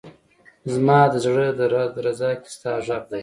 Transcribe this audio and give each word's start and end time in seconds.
زما 0.73 0.99
ده 1.11 1.17
زړه 1.25 1.47
درزا 1.97 2.31
کي 2.41 2.49
ستا 2.55 2.71
غږ 2.87 3.03
دی 3.11 3.19